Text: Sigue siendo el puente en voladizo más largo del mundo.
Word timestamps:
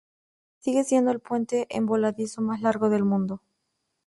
Sigue 0.57 0.83
siendo 0.83 1.11
el 1.11 1.19
puente 1.19 1.67
en 1.69 1.85
voladizo 1.85 2.41
más 2.41 2.61
largo 2.63 2.89
del 2.89 3.05
mundo. 3.05 3.43